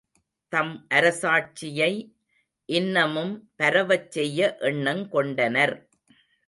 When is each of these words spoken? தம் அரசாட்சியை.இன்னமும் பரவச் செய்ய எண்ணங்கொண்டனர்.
தம் 0.53 0.85
அரசாட்சியை.இன்னமும் 0.89 3.49
பரவச் 3.55 4.11
செய்ய 4.11 4.57
எண்ணங்கொண்டனர். 4.61 5.89